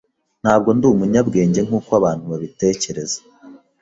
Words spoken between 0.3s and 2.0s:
Ntabwo ndi umunyabwenge nkuko